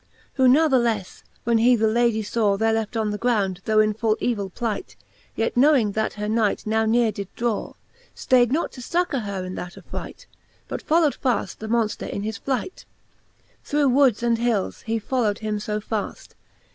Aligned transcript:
XXVI. 0.35 0.37
Who 0.37 0.47
natheleffe, 0.47 1.23
when 1.43 1.59
he 1.59 1.75
the 1.75 1.85
Lady 1.87 2.23
faw 2.23 2.57
There 2.57 2.73
left 2.73 2.97
on 2.97 3.11
ground, 3.17 3.61
though 3.65 3.79
in 3.79 3.93
full 3.93 4.17
evil 4.19 4.49
plight, 4.49 4.95
Yet 5.35 5.55
knowing 5.55 5.91
that 5.91 6.13
her 6.13 6.27
Knight 6.27 6.65
now 6.65 6.85
neare 6.87 7.11
did 7.11 7.27
draw, 7.35 7.73
Staide 8.15 8.51
not 8.51 8.71
to 8.71 8.81
fuccour 8.81 9.25
her 9.25 9.45
in 9.45 9.53
that 9.53 9.77
affright. 9.77 10.25
But 10.67 10.81
follow'd 10.81 11.19
faft 11.21 11.59
the 11.59 11.67
Monfter 11.67 12.09
in 12.09 12.23
his 12.23 12.39
flight: 12.39 12.85
Through 13.63 13.89
woods 13.89 14.23
and 14.23 14.39
hils 14.39 14.81
he 14.87 14.97
follow'd 14.99 15.37
him 15.37 15.59
fo 15.59 15.79
faft. 15.79 16.29